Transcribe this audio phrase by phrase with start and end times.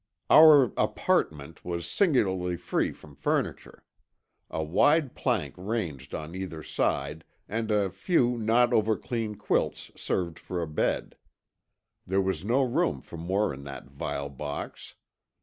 [0.31, 3.83] Our "apartment" was singularly free from furniture.
[4.49, 10.59] A wide plank ranged on either side, and a few not overclean quilts served for
[10.59, 11.17] a bed.
[12.07, 14.95] There was no room for more in that vile box.